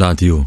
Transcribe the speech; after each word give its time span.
라디오 0.00 0.46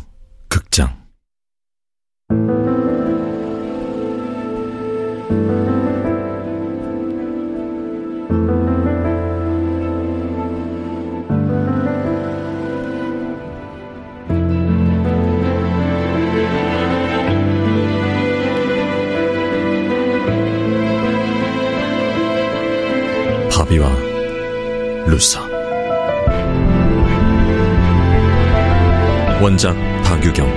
원작 29.43 29.75
박유경 30.05 30.47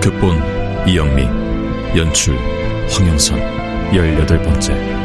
극본 0.00 0.86
이영미 0.86 1.24
연출 1.96 2.38
황영선. 2.88 3.40
열여덟 3.92 4.40
번째 4.40 4.99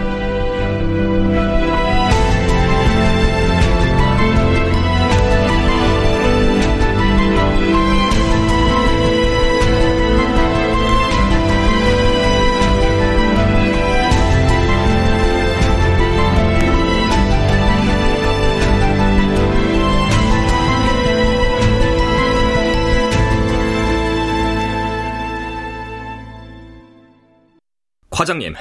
과장님, 28.15 28.53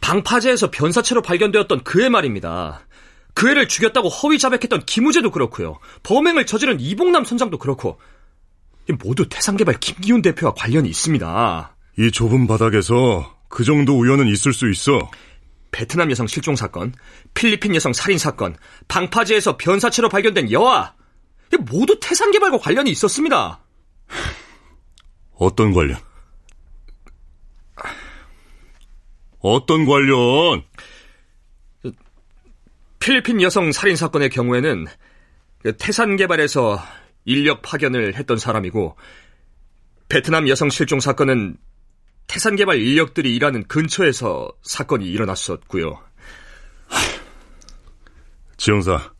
방파제에서 0.00 0.70
변사체로 0.70 1.20
발견되었던 1.20 1.84
그 1.84 2.02
애 2.02 2.08
말입니다. 2.08 2.80
그 3.34 3.50
애를 3.50 3.68
죽였다고 3.68 4.08
허위 4.08 4.38
자백했던 4.38 4.86
김우재도 4.86 5.30
그렇고요. 5.30 5.78
범행을 6.04 6.46
저지른 6.46 6.80
이봉남 6.80 7.26
선장도 7.26 7.58
그렇고 7.58 8.00
모두 9.04 9.28
태산개발 9.28 9.74
김기훈 9.78 10.22
대표와 10.22 10.54
관련이 10.54 10.88
있습니다. 10.88 11.76
이 11.98 12.10
좁은 12.10 12.46
바닥에서 12.46 13.36
그 13.50 13.62
정도 13.62 13.98
우연은 13.98 14.26
있을 14.26 14.54
수 14.54 14.70
있어. 14.70 14.98
베트남 15.70 16.10
여성 16.10 16.26
실종 16.26 16.56
사건, 16.56 16.94
필리핀 17.34 17.74
여성 17.74 17.92
살인 17.92 18.16
사건, 18.16 18.56
방파제에서 18.88 19.58
변사체로 19.58 20.08
발견된 20.08 20.50
여아 20.50 20.94
모두 21.60 22.00
태산개발과 22.00 22.56
관련이 22.56 22.90
있었습니다. 22.90 23.60
어떤 25.34 25.74
관련? 25.74 25.98
어떤 29.40 29.86
관련? 29.86 30.62
필리핀 32.98 33.40
여성 33.42 33.72
살인 33.72 33.96
사건의 33.96 34.30
경우에는 34.30 34.86
태산 35.78 36.16
개발에서 36.16 36.82
인력 37.24 37.62
파견을 37.62 38.14
했던 38.16 38.38
사람이고 38.38 38.96
베트남 40.08 40.48
여성 40.48 40.70
실종 40.70 41.00
사건은 41.00 41.56
태산 42.26 42.56
개발 42.56 42.78
인력들이 42.80 43.34
일하는 43.34 43.64
근처에서 43.64 44.50
사건이 44.62 45.06
일어났었고요. 45.06 45.98
지영사, 48.56 49.12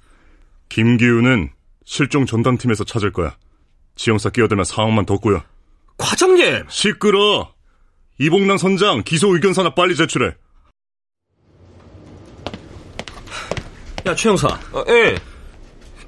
김기우는 0.69 1.51
실종 1.85 2.27
전담팀에서 2.27 2.85
찾을 2.85 3.13
거야. 3.13 3.37
지영사 3.95 4.31
끼어들면 4.31 4.65
상황만 4.65 5.07
덮고요. 5.07 5.43
과장님! 5.97 6.65
시끄러! 6.69 7.55
이봉남 8.19 8.59
선장 8.59 9.03
기소 9.05 9.35
의견서나 9.35 9.75
빨리 9.75 9.95
제출해. 9.95 10.35
야, 14.07 14.15
최 14.15 14.29
형사. 14.29 14.49
아, 14.49 14.85
예. 14.89 15.17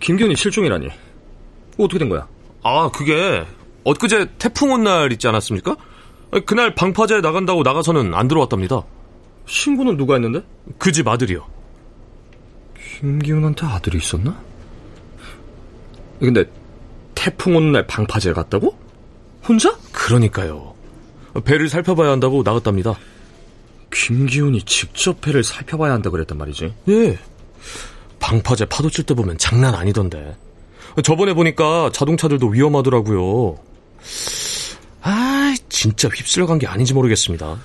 김기훈이 0.00 0.34
실종이라니. 0.34 0.88
어떻게 1.78 1.98
된 1.98 2.08
거야? 2.08 2.26
아, 2.62 2.90
그게 2.92 3.44
엊그제 3.84 4.32
태풍 4.38 4.72
온 4.72 4.82
날 4.84 5.12
있지 5.12 5.28
않았습니까? 5.28 5.76
그날 6.46 6.74
방파제에 6.74 7.20
나간다고 7.20 7.62
나가서는 7.62 8.14
안 8.14 8.28
들어왔답니다. 8.28 8.82
신고는 9.46 9.96
누가 9.96 10.14
했는데? 10.14 10.42
그 10.78 10.92
집 10.92 11.06
아들이요. 11.08 11.46
김기훈한테 13.00 13.66
아들이 13.66 13.98
있었나? 13.98 14.40
근데 16.18 16.44
태풍 17.14 17.56
온날 17.56 17.86
방파제에 17.86 18.32
갔다고? 18.32 18.76
혼자? 19.46 19.74
그러니까요. 19.92 20.74
배를 21.44 21.68
살펴봐야 21.68 22.10
한다고 22.10 22.42
나갔답니다. 22.42 22.98
김기훈이 23.92 24.62
직접 24.62 25.20
배를 25.20 25.42
살펴봐야 25.42 25.92
한다 25.92 26.10
그랬단 26.10 26.38
말이지? 26.38 26.74
예. 26.88 27.18
방파제 28.18 28.66
파도 28.66 28.90
칠 28.90 29.04
때 29.04 29.14
보면 29.14 29.38
장난 29.38 29.74
아니던데. 29.74 30.36
저번에 31.02 31.32
보니까 31.34 31.90
자동차들도 31.92 32.48
위험하더라고요. 32.48 33.58
아, 35.02 35.54
진짜 35.68 36.08
휩쓸려간 36.08 36.58
게 36.58 36.66
아닌지 36.66 36.94
모르겠습니다. 36.94 37.58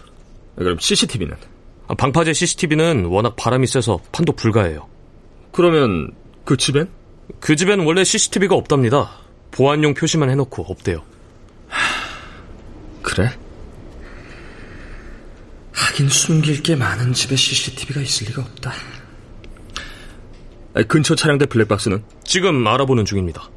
그럼 0.55 0.77
CCTV는? 0.79 1.35
방파제 1.97 2.33
CCTV는 2.33 3.05
워낙 3.05 3.35
바람이 3.35 3.67
세서 3.67 3.99
판독 4.11 4.35
불가해요. 4.37 4.87
그러면 5.51 6.11
그 6.43 6.57
집엔? 6.57 6.87
그 7.39 7.55
집엔 7.55 7.81
원래 7.81 8.03
CCTV가 8.03 8.55
없답니다. 8.55 9.11
보안용 9.51 9.93
표시만 9.93 10.29
해놓고 10.29 10.63
없대요. 10.67 11.03
그래? 13.01 13.29
하긴 15.75 16.07
숨길 16.09 16.63
게 16.63 16.75
많은 16.75 17.13
집에 17.13 17.35
CCTV가 17.35 18.01
있을 18.01 18.27
리가 18.27 18.41
없다. 18.41 18.73
근처 20.87 21.15
차량대 21.15 21.45
블랙박스는? 21.45 22.03
지금 22.23 22.65
알아보는 22.65 23.05
중입니다. 23.05 23.49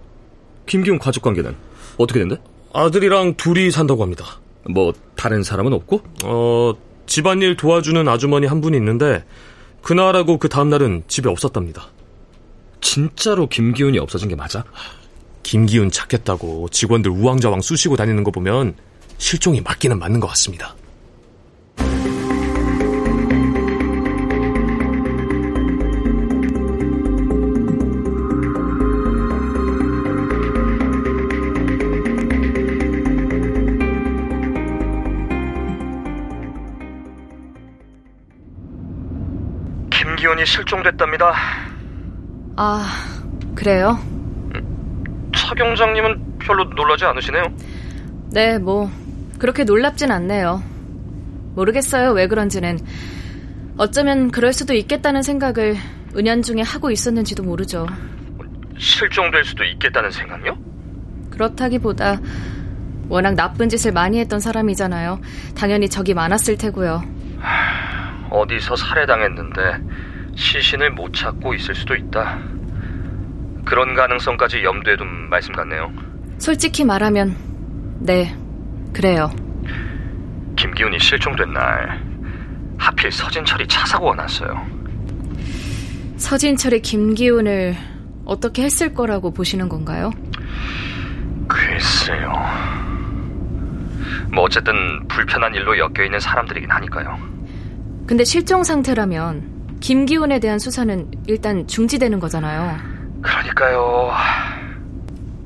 김기훈 0.66 0.98
가족 0.98 1.22
관계는 1.22 1.54
어떻게 1.96 2.20
된대? 2.20 2.36
아들이랑 2.72 3.34
둘이 3.34 3.70
산다고 3.70 4.02
합니다. 4.02 4.24
뭐 4.68 4.92
다른 5.16 5.42
사람은 5.42 5.72
없고? 5.72 6.02
어, 6.24 6.74
집안일 7.06 7.56
도와주는 7.56 8.06
아주머니 8.06 8.46
한 8.46 8.60
분이 8.60 8.76
있는데 8.76 9.24
그날하고 9.82 10.38
그 10.38 10.48
다음 10.48 10.68
날은 10.68 11.04
집에 11.08 11.28
없었답니다. 11.30 11.88
진짜로 12.80 13.48
김기훈이 13.48 13.98
없어진 13.98 14.28
게 14.28 14.36
맞아? 14.36 14.64
김기훈 15.42 15.90
찾겠다고 15.90 16.68
직원들 16.70 17.10
우왕좌왕 17.10 17.62
쑤시고 17.62 17.96
다니는 17.96 18.22
거 18.24 18.30
보면 18.30 18.74
실종이 19.16 19.60
맞기는 19.60 19.98
맞는 19.98 20.20
것 20.20 20.26
같습니다. 20.28 20.76
김기훈이 40.38 40.46
실종됐답니다. 40.46 41.34
아, 42.56 42.86
그래요? 43.54 43.98
차 45.34 45.54
경장님은 45.54 46.38
별로 46.38 46.64
놀라지 46.64 47.04
않으시네요. 47.04 47.42
네, 48.30 48.58
뭐 48.58 48.90
그렇게 49.38 49.64
놀랍진 49.64 50.10
않네요. 50.10 50.62
모르겠어요, 51.54 52.12
왜 52.12 52.28
그런지는. 52.28 52.78
어쩌면 53.76 54.30
그럴 54.30 54.52
수도 54.52 54.74
있겠다는 54.74 55.22
생각을 55.22 55.76
은연중에 56.16 56.62
하고 56.62 56.90
있었는지도 56.90 57.42
모르죠. 57.42 57.86
실종될 58.78 59.44
수도 59.44 59.64
있겠다는 59.64 60.10
생각요? 60.10 60.56
그렇다기보다 61.30 62.20
워낙 63.08 63.34
나쁜 63.34 63.68
짓을 63.68 63.92
많이 63.92 64.18
했던 64.20 64.40
사람이잖아요. 64.40 65.20
당연히 65.56 65.88
적이 65.88 66.14
많았을 66.14 66.56
테고요. 66.56 67.02
어디서 68.30 68.76
살해당했는데 68.76 70.07
시신을 70.38 70.90
못 70.92 71.12
찾고 71.12 71.52
있을 71.54 71.74
수도 71.74 71.96
있다. 71.96 72.38
그런 73.64 73.94
가능성까지 73.94 74.62
염두에 74.62 74.96
둔 74.96 75.28
말씀 75.28 75.52
같네요. 75.52 75.92
솔직히 76.38 76.84
말하면 76.84 77.36
네, 77.98 78.34
그래요. 78.92 79.30
김기훈이 80.56 80.98
실종된 81.00 81.52
날 81.52 82.00
하필 82.78 83.10
서진철이 83.10 83.66
차 83.66 83.84
사고가 83.84 84.14
났어요. 84.14 84.64
서진철이 86.16 86.82
김기훈을 86.82 87.74
어떻게 88.24 88.62
했을 88.62 88.94
거라고 88.94 89.32
보시는 89.32 89.68
건가요? 89.68 90.12
글쎄요. 91.48 92.32
뭐 94.32 94.44
어쨌든 94.44 94.72
불편한 95.08 95.52
일로 95.54 95.76
엮여 95.78 96.04
있는 96.04 96.20
사람들이긴 96.20 96.70
하니까요. 96.70 97.18
근데 98.06 98.22
실종 98.22 98.62
상태라면 98.62 99.57
김기훈에 99.80 100.40
대한 100.40 100.58
수사는 100.58 101.10
일단 101.26 101.66
중지되는 101.66 102.20
거잖아요. 102.20 102.76
그러니까요. 103.22 104.10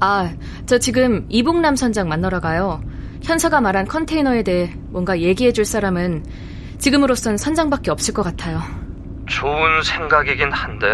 아, 0.00 0.30
저 0.66 0.78
지금 0.78 1.26
이봉남 1.28 1.76
선장 1.76 2.08
만나러 2.08 2.40
가요. 2.40 2.82
현서가 3.22 3.60
말한 3.60 3.86
컨테이너에 3.86 4.42
대해 4.42 4.74
뭔가 4.88 5.20
얘기해 5.20 5.52
줄 5.52 5.64
사람은 5.64 6.24
지금으로선 6.78 7.36
선장밖에 7.36 7.90
없을 7.90 8.12
것 8.12 8.22
같아요. 8.22 8.60
좋은 9.26 9.82
생각이긴 9.84 10.50
한데 10.50 10.86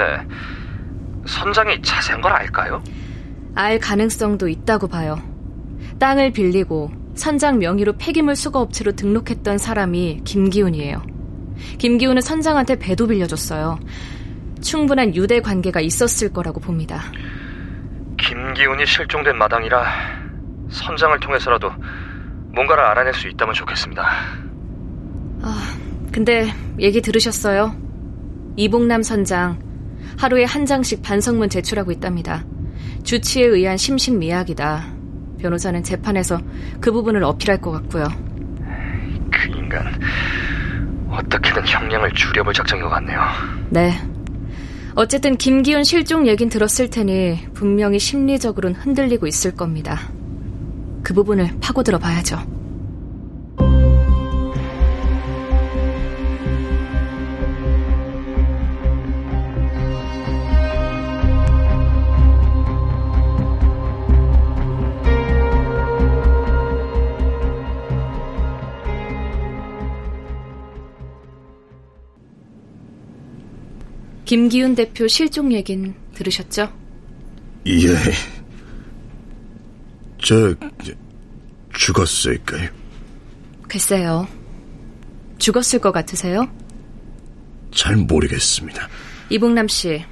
선장이 1.26 1.80
자세한 1.82 2.20
걸 2.20 2.32
알까요? 2.32 2.82
알 3.54 3.78
가능성도 3.78 4.48
있다고 4.48 4.88
봐요. 4.88 5.18
땅을 5.98 6.32
빌리고 6.32 6.90
선장 7.14 7.58
명의로 7.58 7.94
폐기물 7.98 8.36
수거 8.36 8.60
업체로 8.60 8.92
등록했던 8.92 9.58
사람이 9.58 10.20
김기훈이에요. 10.24 11.02
김기훈은 11.78 12.20
선장한테 12.20 12.76
배도 12.76 13.06
빌려줬어요. 13.06 13.78
충분한 14.60 15.14
유대 15.14 15.40
관계가 15.40 15.80
있었을 15.80 16.32
거라고 16.32 16.60
봅니다. 16.60 17.02
김기훈이 18.18 18.84
실종된 18.86 19.36
마당이라 19.36 19.84
선장을 20.70 21.18
통해서라도 21.20 21.70
뭔가를 22.52 22.84
알아낼 22.84 23.14
수 23.14 23.28
있다면 23.28 23.54
좋겠습니다. 23.54 24.02
아, 25.42 25.76
근데 26.12 26.52
얘기 26.78 27.00
들으셨어요? 27.00 27.74
이봉남 28.56 29.02
선장 29.02 29.60
하루에 30.18 30.44
한 30.44 30.66
장씩 30.66 31.02
반성문 31.02 31.48
제출하고 31.48 31.92
있답니다. 31.92 32.44
주치에 33.04 33.46
의한 33.46 33.76
심신미약이다. 33.76 34.98
변호사는 35.38 35.82
재판에서 35.84 36.40
그 36.80 36.90
부분을 36.90 37.22
어필할 37.22 37.60
것 37.60 37.70
같고요. 37.70 38.08
그 39.30 39.48
인간 39.56 39.98
어떻게든 41.18 41.66
형량을 41.66 42.12
줄여볼 42.12 42.54
작정인 42.54 42.84
것 42.84 42.90
같네요. 42.90 43.20
네. 43.70 43.92
어쨌든 44.94 45.36
김기훈 45.36 45.84
실종 45.84 46.26
얘긴 46.26 46.48
들었을 46.48 46.90
테니 46.90 47.48
분명히 47.54 47.98
심리적으로는 47.98 48.80
흔들리고 48.80 49.26
있을 49.26 49.54
겁니다. 49.54 50.00
그 51.02 51.14
부분을 51.14 51.50
파고들어 51.60 51.98
봐야죠. 51.98 52.57
김기훈 74.28 74.74
대표 74.74 75.08
실종 75.08 75.50
얘긴 75.54 75.94
들으셨죠? 76.12 76.70
예. 77.66 77.96
저, 80.22 80.54
죽었을까요? 81.72 82.68
글쎄요. 83.66 84.28
죽었을 85.38 85.78
것 85.78 85.92
같으세요? 85.92 86.46
잘 87.74 87.96
모르겠습니다. 87.96 88.86
이봉남 89.30 89.66
씨, 89.66 90.04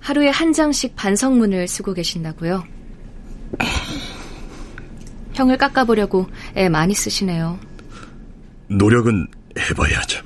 하루에 0.00 0.30
한 0.30 0.54
장씩 0.54 0.96
반성문을 0.96 1.68
쓰고 1.68 1.92
계신다고요? 1.92 2.64
형을 5.34 5.58
깎아보려고 5.58 6.26
애 6.56 6.70
많이 6.70 6.94
쓰시네요. 6.94 7.60
노력은 8.68 9.26
해봐야죠. 9.58 10.22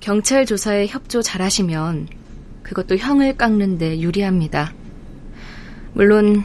경찰 0.00 0.46
조사에 0.46 0.86
협조 0.86 1.20
잘하시면 1.20 2.21
그것도 2.62 2.96
형을 2.96 3.36
깎는데 3.36 4.00
유리합니다. 4.00 4.72
물론 5.94 6.44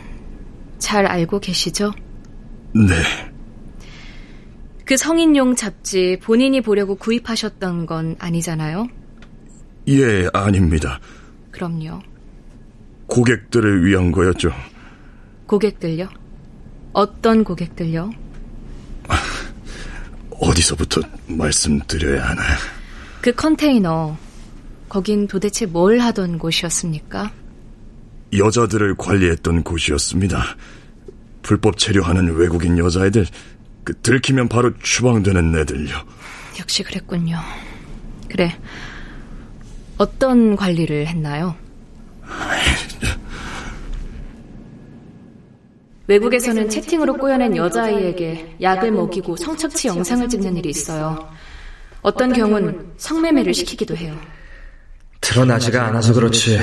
잘 0.80 1.06
알고 1.06 1.40
계시죠? 1.40 1.94
네. 2.74 2.94
그 4.86 4.96
성인용 4.96 5.56
잡지 5.56 6.18
본인이 6.22 6.62
보려고 6.62 6.96
구입하셨던 6.96 7.86
건 7.86 8.16
아니잖아요? 8.20 8.88
예, 9.90 10.28
아닙니다. 10.34 11.00
그럼요. 11.52 12.02
고객들을 13.08 13.86
위한 13.86 14.12
거였죠. 14.12 14.52
고객들요? 15.46 16.10
어떤 16.94 17.44
고객들요? 17.44 18.12
어디서부터 20.40 21.02
말씀드려야 21.28 22.30
하나? 22.30 22.42
그 23.22 23.34
컨테이너 23.34 24.18
거긴 24.90 25.28
도대체 25.28 25.66
뭘 25.66 26.00
하던 26.00 26.40
곳이었습니까? 26.40 27.32
여자들을 28.38 28.96
관리했던 28.96 29.64
곳이었습니다. 29.64 30.44
불법 31.42 31.78
체류하는 31.78 32.36
외국인 32.36 32.78
여자애들, 32.78 33.26
그 33.84 33.94
들키면 34.02 34.50
바로 34.50 34.78
추방되는 34.80 35.58
애들요. 35.58 35.96
역시 36.60 36.84
그랬군요. 36.84 37.38
그래. 38.30 38.58
어떤 39.98 40.56
관리를 40.56 41.08
했나요? 41.08 41.56
외국에서는 46.08 46.70
채팅으로 46.70 47.16
꼬여낸 47.16 47.56
여자아이에게 47.56 48.58
약을 48.62 48.92
먹이고 48.92 49.36
성착취 49.36 49.88
영상을 49.90 50.28
찍는 50.30 50.58
일이 50.58 50.70
있어요. 50.70 51.30
어떤 52.02 52.32
경우는 52.32 52.94
성매매를 52.98 53.54
시키기도 53.54 53.96
해요. 53.96 54.18
드러나지가 55.22 55.88
않아서 55.88 56.14
그렇지 56.14 56.60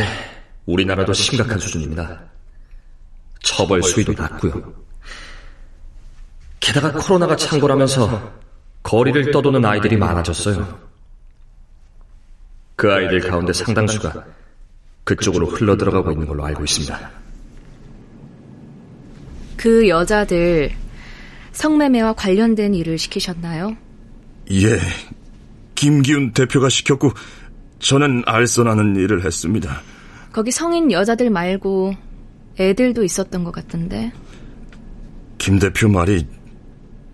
우리나라도 0.67 1.13
심각한 1.13 1.59
수준입니다. 1.59 2.23
처벌 3.43 3.83
수위도 3.83 4.13
낮고요. 4.13 4.75
게다가 6.61 6.93
코로나가 6.93 7.37
창궐하면서 7.37 8.33
거리를 8.83 9.31
떠도는 9.31 9.65
아이들이 9.65 9.97
많아졌어요. 9.97 10.79
그 12.77 12.93
아이들 12.93 13.21
가운데 13.21 13.53
상당수가 13.53 14.25
그쪽으로 15.05 15.47
흘러들어가고 15.47 16.13
있는 16.13 16.27
걸로 16.27 16.45
알고 16.45 16.65
있습니다. 16.65 17.11
그 19.57 19.89
여자들 19.89 20.73
성매매와 21.53 22.15
관련된 22.15 22.75
일을 22.75 22.99
시키셨나요? 22.99 23.77
예. 24.51 24.79
김기훈 25.75 26.33
대표가 26.33 26.69
시켰고 26.69 27.13
저는 27.85 28.23
알선하는 28.25 28.97
일을 28.97 29.27
했습니다. 29.27 29.83
거기 30.33 30.51
성인 30.51 30.91
여자들 30.91 31.29
말고 31.29 31.95
애들도 32.59 33.05
있었던 33.05 33.45
것 33.45 33.53
같던데. 33.53 34.11
김 35.37 35.59
대표 35.59 35.87
말이 35.89 36.27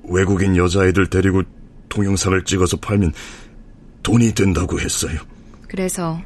외국인 0.04 0.56
여자애들 0.56 1.10
데리고 1.10 1.42
동영상을 1.88 2.44
찍어서 2.44 2.76
팔면 2.76 3.12
돈이 4.04 4.32
된다고 4.32 4.78
했어요. 4.78 5.18
그래서 5.66 6.22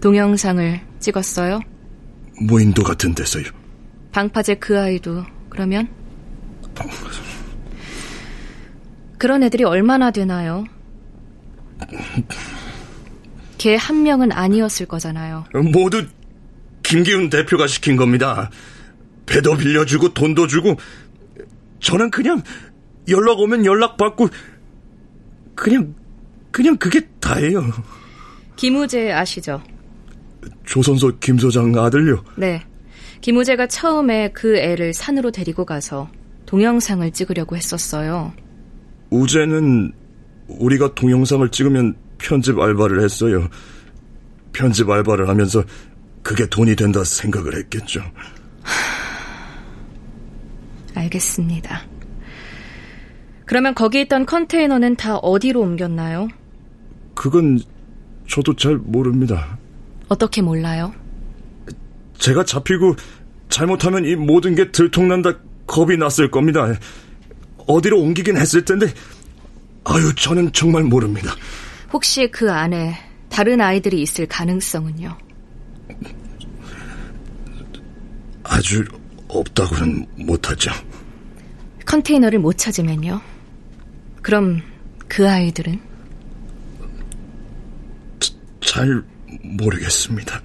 동영상을 0.00 0.80
찍었어요? 1.00 1.60
무인도 2.42 2.84
같은 2.84 3.12
데서요. 3.12 3.46
방파제 4.12 4.54
그 4.56 4.78
아이도 4.78 5.24
그러면? 5.50 5.88
그런 9.18 9.42
애들이 9.42 9.64
얼마나 9.64 10.12
되나요? 10.12 10.64
걔 13.62 13.76
한 13.76 14.02
명은 14.02 14.32
아니었을 14.32 14.86
거잖아요. 14.86 15.44
모두 15.72 16.04
김기훈 16.82 17.30
대표가 17.30 17.68
시킨 17.68 17.94
겁니다. 17.94 18.50
배도 19.24 19.56
빌려주고 19.56 20.14
돈도 20.14 20.48
주고 20.48 20.74
저는 21.78 22.10
그냥 22.10 22.42
연락 23.08 23.38
오면 23.38 23.64
연락 23.64 23.96
받고 23.96 24.28
그냥 25.54 25.94
그냥 26.50 26.76
그게 26.76 27.06
다예요. 27.20 27.62
김우재 28.56 29.12
아시죠? 29.12 29.62
조선소 30.64 31.20
김 31.20 31.38
소장 31.38 31.72
아들요. 31.78 32.24
네. 32.36 32.64
김우재가 33.20 33.68
처음에 33.68 34.32
그 34.32 34.56
애를 34.56 34.92
산으로 34.92 35.30
데리고 35.30 35.64
가서 35.64 36.10
동영상을 36.46 37.08
찍으려고 37.12 37.56
했었어요. 37.56 38.32
우재는 39.10 39.92
우리가 40.48 40.96
동영상을 40.96 41.48
찍으면 41.50 42.01
편집 42.22 42.58
알바를 42.58 43.02
했어요. 43.02 43.48
편집 44.52 44.88
알바를 44.88 45.28
하면서 45.28 45.62
그게 46.22 46.46
돈이 46.46 46.76
된다 46.76 47.02
생각을 47.02 47.56
했겠죠. 47.56 48.00
알겠습니다. 50.94 51.82
그러면 53.44 53.74
거기 53.74 54.00
있던 54.02 54.24
컨테이너는 54.24 54.96
다 54.96 55.16
어디로 55.16 55.60
옮겼나요? 55.60 56.28
그건 57.14 57.58
저도 58.28 58.54
잘 58.56 58.76
모릅니다. 58.76 59.58
어떻게 60.08 60.40
몰라요? 60.42 60.94
제가 62.18 62.44
잡히고 62.44 62.94
잘못하면 63.48 64.04
이 64.04 64.14
모든 64.14 64.54
게 64.54 64.70
들통난다 64.70 65.38
겁이 65.66 65.96
났을 65.96 66.30
겁니다. 66.30 66.72
어디로 67.66 68.00
옮기긴 68.00 68.36
했을 68.36 68.64
텐데 68.64 68.86
아유 69.84 70.14
저는 70.14 70.52
정말 70.52 70.84
모릅니다. 70.84 71.34
혹시 71.92 72.30
그 72.30 72.50
안에 72.50 72.94
다른 73.28 73.60
아이들이 73.60 74.02
있을 74.02 74.26
가능성은요? 74.26 75.18
아주 78.44 78.84
없다고는 79.28 80.06
못하죠. 80.16 80.70
컨테이너를 81.86 82.38
못 82.38 82.56
찾으면요? 82.56 83.20
그럼 84.22 84.62
그 85.08 85.28
아이들은? 85.28 85.80
잘 88.60 89.02
모르겠습니다. 89.42 90.40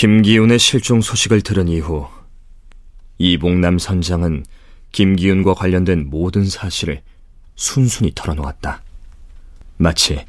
김기훈의 0.00 0.58
실종 0.58 1.02
소식을 1.02 1.42
들은 1.42 1.68
이후 1.68 2.08
이봉남 3.18 3.78
선장은 3.78 4.46
김기훈과 4.92 5.52
관련된 5.52 6.08
모든 6.08 6.46
사실을 6.46 7.02
순순히 7.54 8.10
털어놓았다. 8.14 8.82
마치 9.76 10.24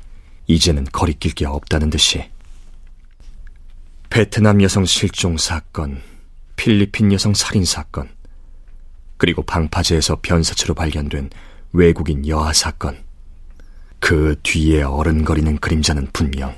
이제는 0.48 0.88
거리낄 0.92 1.32
게 1.32 1.46
없다는 1.46 1.90
듯이. 1.90 2.30
베트남 4.10 4.62
여성 4.62 4.84
실종 4.84 5.38
사건, 5.38 6.02
필리핀 6.58 7.14
여성 7.14 7.34
살인 7.34 7.64
사건, 7.64 8.10
그리고 9.16 9.42
방파제에서 9.42 10.20
변사체로 10.22 10.74
발견된 10.74 11.30
외국인 11.72 12.28
여아 12.28 12.52
사건. 12.52 13.02
그 14.02 14.36
뒤에 14.44 14.82
어른거리는 14.84 15.60
그림자는 15.60 16.10
분명 16.12 16.54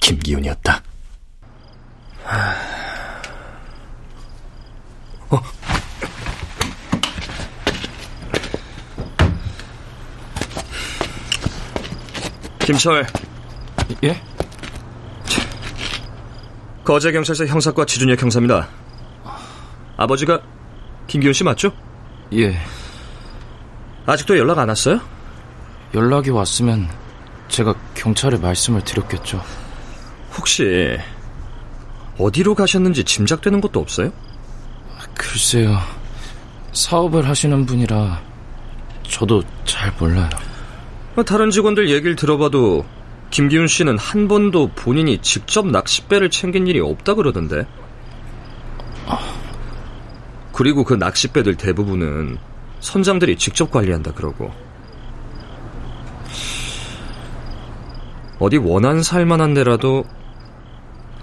김기훈이었다. 0.00 0.82
어. 5.30 5.40
김철. 12.58 13.06
예? 14.04 14.20
거제 16.84 17.12
경찰서 17.12 17.46
형사과 17.46 17.84
지준혁 17.84 18.20
형사입니다. 18.20 18.68
아버지가 19.96 20.40
김기훈 21.06 21.32
씨 21.32 21.44
맞죠? 21.44 21.72
예. 22.32 22.58
아직도 24.06 24.36
연락 24.38 24.58
안 24.58 24.68
왔어요? 24.68 25.00
연락이 25.94 26.30
왔으면 26.30 26.88
제가 27.48 27.74
경찰에 27.94 28.36
말씀을 28.36 28.82
드렸겠죠. 28.82 29.42
혹시 30.36 30.98
어디로 32.18 32.54
가셨는지 32.54 33.04
짐작되는 33.04 33.60
것도 33.60 33.80
없어요? 33.80 34.12
글쎄요. 35.14 35.78
사업을 36.72 37.28
하시는 37.28 37.66
분이라 37.66 38.22
저도 39.02 39.42
잘 39.64 39.92
몰라요. 39.98 40.28
다른 41.24 41.50
직원들 41.50 41.88
얘기를 41.88 42.16
들어봐도 42.16 42.84
김기훈 43.30 43.66
씨는 43.66 43.98
한 43.98 44.28
번도 44.28 44.72
본인이 44.74 45.18
직접 45.18 45.66
낚싯배를 45.66 46.30
챙긴 46.30 46.66
일이 46.66 46.80
없다 46.80 47.14
그러던데. 47.14 47.66
그리고 50.52 50.84
그 50.84 50.94
낚싯배들 50.94 51.56
대부분은 51.56 52.38
선장들이 52.80 53.36
직접 53.36 53.70
관리한다 53.70 54.12
그러고. 54.12 54.52
어디 58.38 58.58
원한 58.58 59.02
살만한 59.02 59.54
데라도 59.54 60.04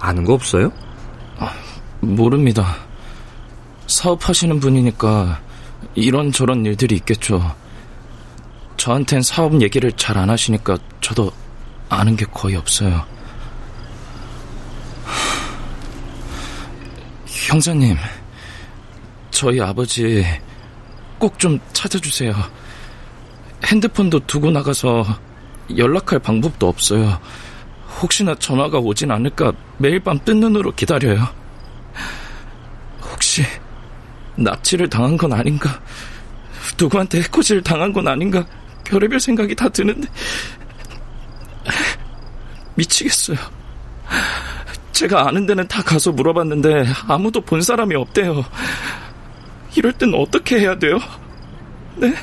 아는 0.03 0.25
거 0.25 0.33
없어요? 0.33 0.69
모릅니다. 2.01 2.75
사업하시는 3.87 4.59
분이니까 4.59 5.39
이런저런 5.95 6.65
일들이 6.65 6.95
있겠죠. 6.97 7.55
저한텐 8.75 9.21
사업 9.21 9.61
얘기를 9.61 9.89
잘 9.93 10.17
안 10.17 10.29
하시니까 10.29 10.77
저도 10.99 11.31
아는 11.87 12.17
게 12.17 12.25
거의 12.25 12.57
없어요. 12.57 13.05
형사님, 17.25 17.95
저희 19.31 19.61
아버지 19.61 20.25
꼭 21.17 21.37
좀 21.37 21.57
찾아주세요. 21.71 22.33
핸드폰도 23.65 24.19
두고 24.27 24.51
나가서 24.51 25.05
연락할 25.77 26.19
방법도 26.19 26.67
없어요. 26.67 27.17
혹시나 28.01 28.35
전화가 28.35 28.79
오진 28.79 29.11
않을까 29.11 29.53
매일 29.77 29.99
밤 29.99 30.19
뜬 30.23 30.39
눈으로 30.39 30.73
기다려요. 30.73 31.27
혹시 33.11 33.43
납치를 34.35 34.89
당한 34.89 35.17
건 35.17 35.33
아닌가? 35.33 35.79
누구한테 36.79 37.21
해코지를 37.21 37.61
당한 37.61 37.93
건 37.93 38.07
아닌가? 38.07 38.45
별의별 38.83 39.19
생각이 39.19 39.55
다 39.55 39.69
드는데 39.69 40.07
미치겠어요. 42.75 43.37
제가 44.91 45.27
아는 45.27 45.45
데는 45.45 45.67
다 45.67 45.81
가서 45.83 46.11
물어봤는데 46.11 46.85
아무도 47.07 47.41
본 47.41 47.61
사람이 47.61 47.95
없대요. 47.95 48.43
이럴 49.75 49.91
땐 49.93 50.13
어떻게 50.13 50.59
해야 50.59 50.77
돼요? 50.77 50.99
네? 51.95 52.13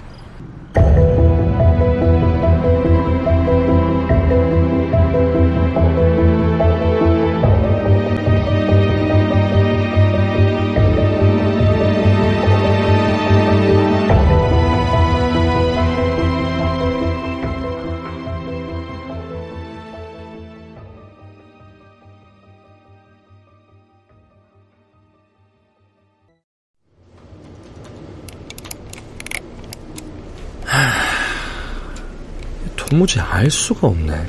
도무지 33.00 33.18
알 33.18 33.50
수가 33.50 33.86
없네. 33.86 34.26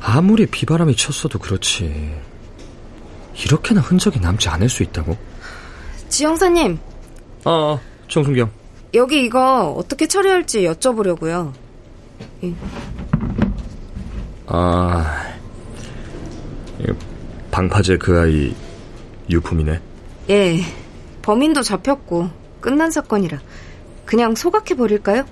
아무리 0.00 0.44
비바람이 0.44 0.94
쳤어도 0.96 1.38
그렇지. 1.38 2.14
이렇게나 3.42 3.80
흔적이 3.80 4.20
남지 4.20 4.50
않을 4.50 4.68
수 4.68 4.82
있다고? 4.82 5.16
지영사님. 6.10 6.78
어, 7.46 7.80
정순경. 8.08 8.50
여기 8.92 9.24
이거 9.24 9.70
어떻게 9.70 10.06
처리할지 10.06 10.64
여쭤보려고요. 10.64 11.54
예. 12.42 12.54
아, 14.46 15.24
방파제 17.50 17.96
그 17.96 18.20
아이 18.20 18.54
유품이네. 19.30 19.80
예, 20.28 20.60
범인도 21.22 21.62
잡혔고 21.62 22.28
끝난 22.60 22.90
사건이라 22.90 23.40
그냥 24.04 24.34
소각해 24.34 24.74
버릴까요? 24.76 25.24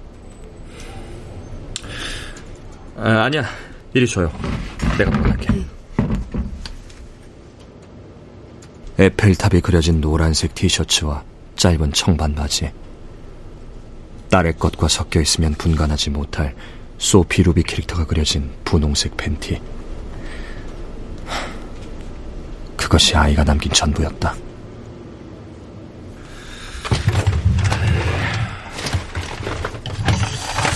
아, 3.04 3.24
아니야, 3.24 3.44
이리 3.94 4.06
줘요. 4.06 4.30
내가 4.96 5.10
보낼게. 5.10 5.48
에펠탑이 8.96 9.60
그려진 9.60 10.00
노란색 10.00 10.54
티셔츠와 10.54 11.24
짧은 11.56 11.92
청반 11.94 12.32
바지. 12.36 12.70
딸의 14.30 14.56
것과 14.56 14.86
섞여 14.86 15.20
있으면 15.20 15.54
분간하지 15.54 16.10
못할 16.10 16.54
소피 16.98 17.42
루비 17.42 17.64
캐릭터가 17.64 18.04
그려진 18.04 18.52
분홍색 18.64 19.16
팬티. 19.16 19.60
그것이 22.76 23.16
아이가 23.16 23.42
남긴 23.42 23.72
전부였다. 23.72 24.32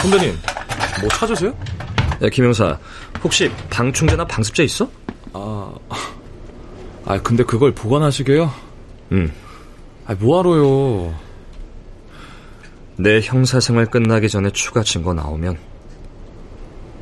선배님, 0.03 0.37
뭐 1.01 1.09
찾으세요? 1.11 1.86
야, 2.23 2.29
김영사, 2.31 2.79
혹시 3.23 3.51
방충제나 3.71 4.25
방습제 4.27 4.65
있어? 4.65 4.89
아, 5.33 5.73
아 7.05 7.21
근데 7.23 7.45
그걸 7.45 7.73
보관하시게요? 7.73 8.53
응. 9.13 9.33
아, 10.07 10.15
뭐하러요? 10.19 11.15
내 12.97 13.21
형사 13.21 13.61
생활 13.61 13.87
끝나기 13.87 14.29
전에 14.29 14.51
추가 14.51 14.83
증거 14.83 15.13
나오면 15.13 15.59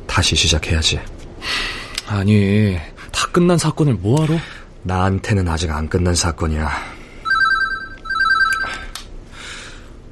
다시 0.05 0.35
시작해야지. 0.35 0.99
아니, 2.07 2.77
다 3.11 3.27
끝난 3.31 3.57
사건을 3.57 3.95
뭐하러? 3.95 4.37
나한테는 4.83 5.47
아직 5.47 5.71
안 5.71 5.87
끝난 5.87 6.13
사건이야. 6.13 6.69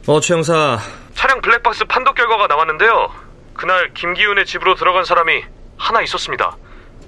어, 0.08 0.20
최 0.20 0.34
형사. 0.34 0.80
차량 1.14 1.42
블랙박스 1.42 1.86
판독 1.86 2.16
결과가 2.16 2.48
나왔는데요. 2.48 3.23
그날 3.63 3.93
김기훈의 3.93 4.46
집으로 4.46 4.75
들어간 4.75 5.05
사람이 5.05 5.41
하나 5.77 6.01
있었습니다. 6.01 6.58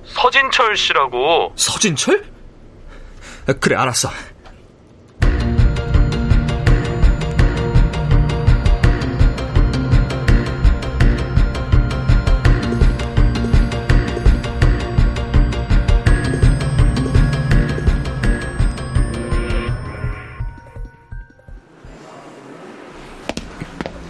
서진철 0.06 0.78
씨라고. 0.78 1.52
서진철? 1.58 2.24
그래, 3.60 3.76
알았어. 3.76 4.10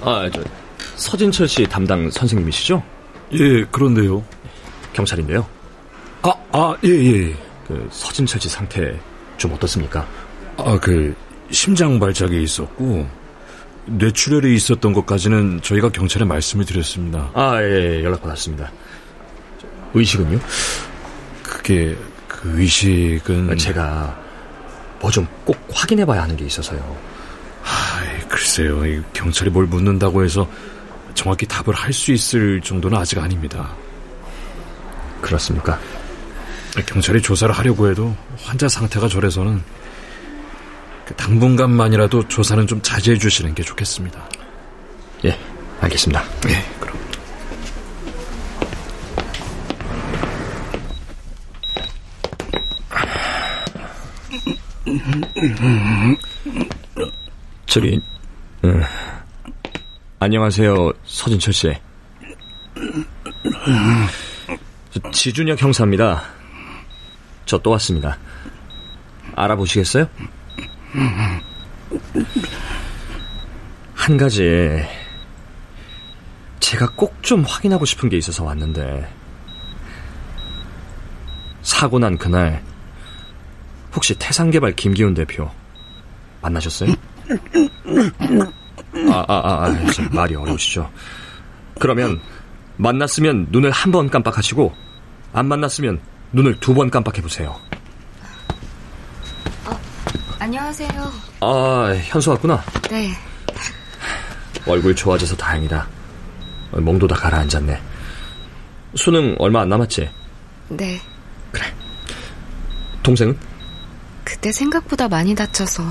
아, 0.04 0.30
저 0.32 0.55
서진철 0.96 1.48
씨 1.48 1.64
담당 1.66 2.10
선생님이시죠? 2.10 2.82
예, 3.34 3.64
그런데요. 3.66 4.24
경찰인데요. 4.94 5.46
아, 6.22 6.34
아, 6.52 6.76
예, 6.84 6.90
예. 6.90 7.36
그 7.68 7.88
서진철 7.92 8.40
씨 8.42 8.50
상태 8.50 8.98
좀 9.38 9.54
어떻습니까? 9.54 10.08
아, 10.58 10.80
그 10.82 11.14
심장 11.52 12.00
발작이 12.00 12.42
있었고 12.42 13.08
뇌출혈이 13.88 14.56
있었던 14.56 14.94
것까지는 14.94 15.62
저희가 15.62 15.90
경찰에 15.90 16.26
말씀을 16.26 16.66
드렸습니다. 16.66 17.30
아, 17.34 17.62
예, 17.62 18.00
예 18.00 18.04
연락 18.04 18.22
받았습니다. 18.24 18.72
의식은요? 19.94 20.40
그게 21.44 21.96
그 22.28 22.60
의식은 22.60 23.58
제가 23.58 24.20
뭐 25.02 25.12
좀 25.12 25.28
꼭 25.46 25.56
확인해 25.72 26.06
봐야 26.06 26.24
하는 26.24 26.36
게 26.36 26.46
있어서요. 26.46 26.80
아, 27.64 28.28
글쎄요. 28.28 28.82
경찰이 29.14 29.52
뭘 29.52 29.66
묻는다고 29.68 30.24
해서 30.24 30.50
정확히 31.16 31.46
답을 31.48 31.74
할 31.74 31.92
수 31.94 32.12
있을 32.12 32.62
정도는 32.62 32.98
아직 32.98 33.18
아닙니다. 33.18 33.74
그렇습니까? 35.22 35.80
경찰이 36.86 37.22
조사를 37.22 37.56
하려고 37.56 37.90
해도 37.90 38.16
환자 38.44 38.68
상태가 38.68 39.08
저래서는 39.08 39.64
그 41.06 41.16
당분간만이라도 41.16 42.28
조사는 42.28 42.68
좀 42.68 42.82
자제해 42.82 43.18
주시는 43.18 43.56
게 43.56 43.64
좋겠습니다. 43.64 44.28
예, 45.26 45.40
알겠습니다. 45.82 46.24
예, 46.50 46.66
그럼. 46.80 46.96
저기, 57.66 58.00
음, 58.64 58.82
안녕하세요, 60.26 60.92
서진철 61.04 61.54
씨. 61.54 61.72
지준혁 65.14 65.62
형사입니다. 65.62 66.24
저 67.46 67.60
또 67.60 67.70
왔습니다. 67.70 68.18
알아보시겠어요? 69.36 70.10
한 73.94 74.18
가지 74.18 74.84
제가 76.60 76.88
꼭 76.96 77.14
좀 77.22 77.44
확인하고 77.44 77.86
싶은 77.86 78.10
게 78.10 78.18
있어서 78.18 78.44
왔는데 78.44 79.08
사고 81.62 82.00
난 82.00 82.18
그날 82.18 82.64
혹시 83.96 84.16
태산개발 84.18 84.72
김기훈 84.76 85.14
대표 85.14 85.52
만나셨어요? 86.42 86.94
아, 89.12 89.26
아, 89.28 89.34
아, 89.34 89.66
아 89.66 89.76
말이 90.12 90.36
어려우시죠. 90.36 90.90
그러면 91.80 92.20
만났으면 92.78 93.48
눈을 93.52 93.72
한 93.72 93.92
번 93.92 94.10
깜빡하시고 94.10 94.74
안 95.34 95.48
만났으면 95.48 96.00
눈을 96.32 96.60
두 96.60 96.74
번 96.74 96.90
깜빡해 96.90 97.22
보세요. 97.22 97.60
어, 99.66 99.80
안녕하세요. 100.40 101.12
아, 101.42 101.94
현수 102.04 102.30
왔구나. 102.32 102.64
네. 102.90 103.12
얼굴 104.68 104.96
좋아져서 104.96 105.36
다행이다. 105.36 105.88
멍도 106.72 107.08
다 107.08 107.16
가라앉았네. 107.16 107.82
수능 108.96 109.36
얼마 109.40 109.62
안 109.62 109.70
남았지? 109.70 110.10
네. 110.70 111.00
그래. 111.52 111.66
동생은? 113.04 113.38
그때 114.24 114.52
생각보다 114.52 115.08
많이 115.08 115.36
다쳐서 115.36 115.84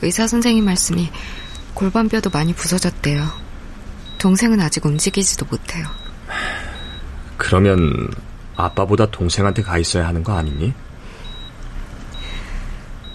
의사 0.00 0.26
선생님 0.26 0.64
말씀이 0.64 1.10
골반뼈도 1.74 2.30
많이 2.30 2.54
부서졌대요. 2.54 3.26
동생은 4.18 4.60
아직 4.60 4.86
움직이지도 4.86 5.46
못해요. 5.46 5.86
그러면 7.36 8.08
아빠보다 8.56 9.10
동생한테 9.10 9.62
가 9.62 9.78
있어야 9.78 10.06
하는 10.06 10.22
거 10.22 10.36
아니니? 10.36 10.72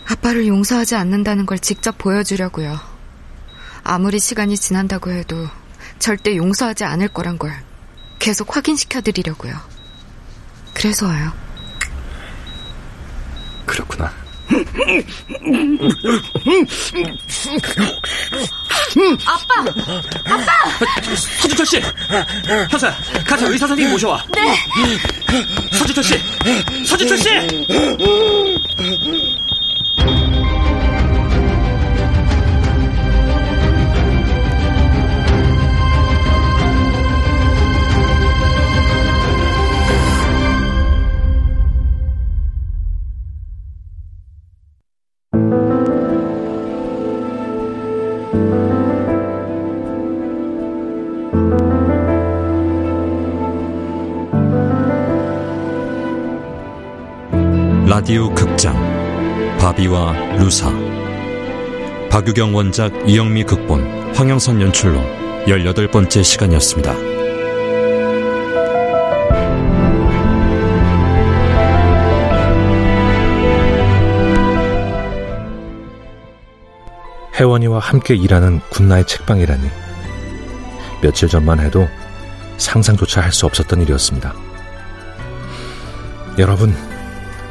아빠를 0.10 0.48
용서하지 0.48 0.96
않는다는 0.96 1.46
걸 1.46 1.60
직접 1.60 1.98
보여주려고요. 1.98 2.80
아무리 3.84 4.20
시간이 4.20 4.58
지난다고 4.58 5.12
해도 5.12 5.48
절대 6.00 6.36
용서하지 6.36 6.84
않을 6.84 7.10
거란 7.10 7.38
걸 7.38 7.54
계속 8.20 8.56
확인시켜 8.56 9.02
드리려고요. 9.02 9.56
그래서 10.74 11.08
와요. 11.08 11.32
그렇구나. 13.66 14.12
아빠! 19.26 19.66
아빠! 20.26 20.52
서주철 21.42 21.66
씨! 21.66 21.82
현사, 22.70 22.94
가자 23.26 23.48
의사 23.48 23.68
선생님 23.68 23.92
모셔와. 23.92 24.24
네! 24.36 24.56
서주철 25.78 26.04
씨! 26.04 26.14
서주철 26.86 27.18
씨! 27.18 27.30
라디오 57.98 58.32
극장 58.36 58.76
바비와 59.58 60.36
루사 60.36 60.70
박유경 62.12 62.54
원작 62.54 62.94
이영미 63.10 63.44
극본 63.44 64.14
황영선 64.14 64.62
연출로 64.62 65.02
18번째 65.48 66.24
시간이었습니다. 66.24 66.94
혜원이와 77.34 77.80
함께 77.80 78.14
일하는 78.14 78.60
군나의 78.70 79.08
책방이라니 79.08 79.68
며칠 81.02 81.28
전만 81.28 81.60
해도 81.60 81.88
상상조차 82.58 83.22
할 83.22 83.32
수 83.32 83.48
없었던 83.48 83.82
일이었습니다. 83.82 84.36
여러분, 86.38 86.76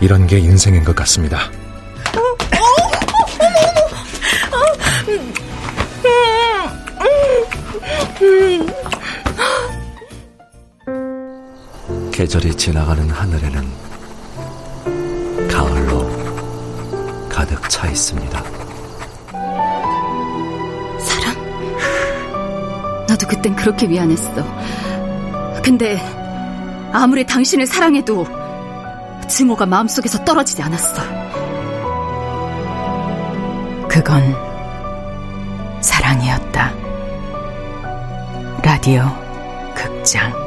이런 0.00 0.26
게 0.26 0.38
인생인 0.38 0.84
것 0.84 0.94
같습니다. 0.94 1.50
계절이 12.12 12.54
지나가는 12.56 13.08
하늘에는 13.10 13.66
가을로 15.50 16.08
가득 17.28 17.68
차 17.68 17.86
있습니다. 17.88 18.42
사랑? 20.98 21.36
나도 23.06 23.26
그땐 23.28 23.54
그렇게 23.54 23.86
미안했어. 23.86 24.32
근데 25.62 26.00
아무리 26.92 27.24
당신을 27.26 27.66
사랑해도 27.66 28.45
증오가 29.28 29.66
마음속에서 29.66 30.24
떨어지지 30.24 30.62
않았어. 30.62 31.02
그건 33.88 34.22
사랑이었다. 35.80 36.72
라디오 38.62 39.04
극장 39.74 40.45